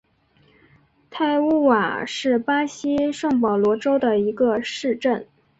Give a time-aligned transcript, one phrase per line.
[1.11, 5.27] 泰乌瓦是巴西圣保罗州的一个市镇。